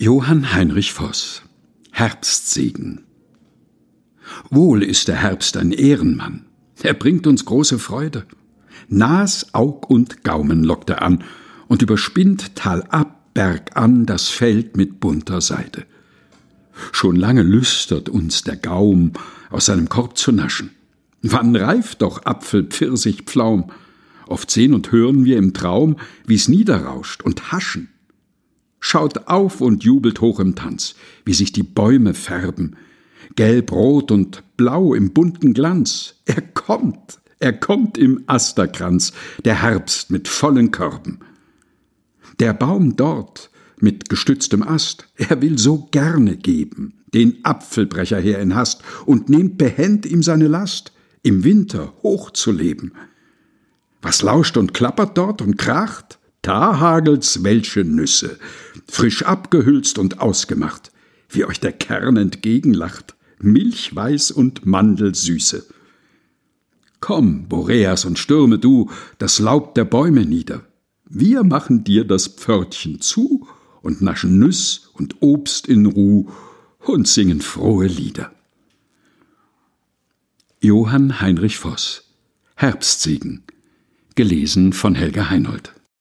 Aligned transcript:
Johann 0.00 0.54
Heinrich 0.54 0.92
Voss 0.92 1.42
Herbstsegen 1.90 3.00
Wohl 4.48 4.84
ist 4.84 5.08
der 5.08 5.16
Herbst 5.16 5.56
ein 5.56 5.72
Ehrenmann, 5.72 6.46
er 6.84 6.94
bringt 6.94 7.26
uns 7.26 7.44
große 7.44 7.80
Freude. 7.80 8.24
Nas, 8.86 9.52
Aug 9.54 9.90
und 9.90 10.22
Gaumen 10.22 10.62
lockt 10.62 10.90
er 10.90 11.02
an 11.02 11.24
und 11.66 11.82
überspinnt 11.82 12.54
talab, 12.54 13.34
bergan 13.34 14.06
das 14.06 14.28
Feld 14.28 14.76
mit 14.76 15.00
bunter 15.00 15.40
Seide. 15.40 15.84
Schon 16.92 17.16
lange 17.16 17.42
lüstert 17.42 18.08
uns 18.08 18.44
der 18.44 18.56
Gaum, 18.56 19.14
aus 19.50 19.66
seinem 19.66 19.88
Korb 19.88 20.16
zu 20.16 20.30
naschen. 20.30 20.70
Wann 21.22 21.56
reift 21.56 22.02
doch 22.02 22.24
Apfel, 22.24 22.68
Pfirsich, 22.68 23.22
Pflaum? 23.22 23.72
Oft 24.28 24.48
sehen 24.48 24.74
und 24.74 24.92
hören 24.92 25.24
wir 25.24 25.38
im 25.38 25.54
Traum, 25.54 25.96
wie's 26.24 26.46
niederrauscht 26.46 27.24
und 27.24 27.50
haschen. 27.50 27.88
Schaut 28.80 29.26
auf 29.28 29.60
und 29.60 29.84
jubelt 29.84 30.20
hoch 30.20 30.40
im 30.40 30.54
Tanz, 30.54 30.94
wie 31.24 31.34
sich 31.34 31.52
die 31.52 31.62
Bäume 31.62 32.14
färben, 32.14 32.76
gelb, 33.36 33.72
rot 33.72 34.10
und 34.10 34.42
blau 34.56 34.94
im 34.94 35.12
bunten 35.12 35.52
Glanz. 35.54 36.14
Er 36.26 36.42
kommt, 36.42 37.18
er 37.40 37.52
kommt 37.52 37.98
im 37.98 38.22
Asterkranz, 38.26 39.12
der 39.44 39.62
Herbst 39.62 40.10
mit 40.10 40.28
vollen 40.28 40.70
Körben. 40.70 41.20
Der 42.38 42.52
Baum 42.52 42.96
dort 42.96 43.50
mit 43.80 44.08
gestütztem 44.08 44.62
Ast, 44.62 45.08
er 45.16 45.40
will 45.42 45.58
so 45.58 45.88
gerne 45.90 46.36
geben, 46.36 46.94
den 47.14 47.44
Apfelbrecher 47.44 48.18
her 48.18 48.40
in 48.40 48.54
Hast, 48.54 48.82
und 49.06 49.28
nehmt 49.28 49.58
behend 49.58 50.06
ihm 50.06 50.22
seine 50.22 50.48
Last, 50.48 50.92
im 51.22 51.44
Winter 51.44 51.94
hoch 52.02 52.30
zu 52.30 52.52
leben. 52.52 52.92
Was 54.02 54.22
lauscht 54.22 54.56
und 54.56 54.74
klappert 54.74 55.18
dort 55.18 55.42
und 55.42 55.58
kracht? 55.58 56.17
Da 56.42 56.78
hagelt's 56.78 57.42
welche 57.42 57.84
Nüsse, 57.84 58.38
frisch 58.88 59.22
abgehülst 59.24 59.98
und 59.98 60.20
ausgemacht, 60.20 60.92
wie 61.28 61.44
euch 61.44 61.60
der 61.60 61.72
Kern 61.72 62.16
entgegenlacht, 62.16 63.14
milchweiß 63.40 64.30
und 64.30 64.66
mandelsüße. 64.66 65.66
Komm, 67.00 67.48
Boreas, 67.48 68.04
und 68.04 68.18
stürme 68.18 68.58
du 68.58 68.90
das 69.18 69.38
Laub 69.38 69.74
der 69.74 69.84
Bäume 69.84 70.24
nieder. 70.24 70.62
Wir 71.08 71.44
machen 71.44 71.84
dir 71.84 72.04
das 72.04 72.26
Pförtchen 72.28 73.00
zu 73.00 73.46
und 73.82 74.02
naschen 74.02 74.38
Nüss 74.38 74.90
und 74.94 75.16
Obst 75.20 75.66
in 75.66 75.86
Ruh 75.86 76.28
und 76.80 77.06
singen 77.06 77.40
frohe 77.40 77.86
Lieder. 77.86 78.32
Johann 80.60 81.20
Heinrich 81.20 81.58
Voss 81.58 82.04
Herbstsegen 82.56 83.44
gelesen 84.16 84.72
von 84.72 84.96
Helga 84.96 85.30
Heinold 85.30 85.72